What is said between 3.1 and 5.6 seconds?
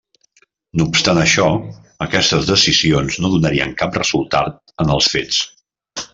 no donarien cap resultat en els fets.